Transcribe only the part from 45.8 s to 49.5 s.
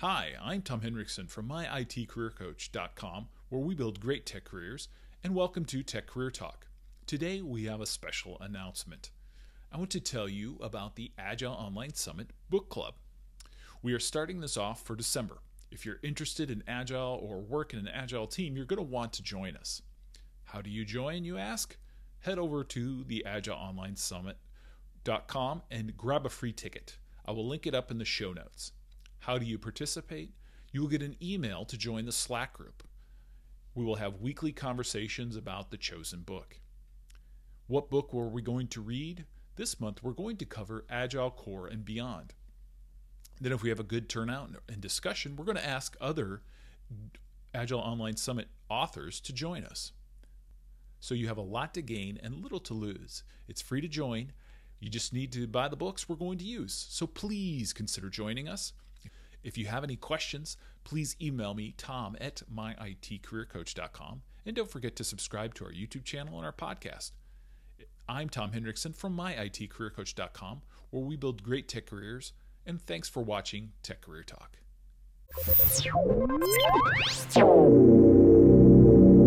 other Agile Online Summit authors to